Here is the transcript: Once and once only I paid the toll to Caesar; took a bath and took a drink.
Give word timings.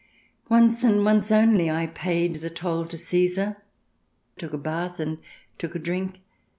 Once 0.49 0.83
and 0.83 1.05
once 1.05 1.31
only 1.31 1.69
I 1.69 1.85
paid 1.85 2.37
the 2.37 2.49
toll 2.49 2.85
to 2.85 2.97
Caesar; 2.97 3.57
took 4.35 4.51
a 4.51 4.57
bath 4.57 4.99
and 4.99 5.19
took 5.59 5.75
a 5.75 5.79
drink. 5.79 6.23